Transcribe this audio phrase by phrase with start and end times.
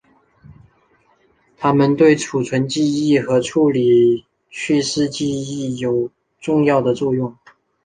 [1.57, 7.35] 它们对储存记忆和处理陈述性记忆有重要的作用。